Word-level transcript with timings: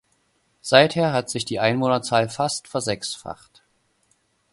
Seither 0.61 1.13
hat 1.13 1.29
sich 1.29 1.45
die 1.45 1.59
Einwohnerzahl 1.59 2.27
fast 2.27 2.67
versechsfacht. 2.67 3.61